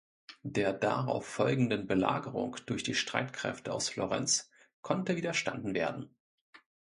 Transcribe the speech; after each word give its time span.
Der 0.41 0.73
darauf 0.73 1.27
folgenden 1.27 1.85
Belagerung 1.85 2.57
durch 2.65 2.81
die 2.81 2.95
Streitkräfte 2.95 3.71
aus 3.71 3.87
Florenz 3.89 4.49
konnte 4.81 5.15
widerstanden 5.15 5.75
werden. 5.75 6.09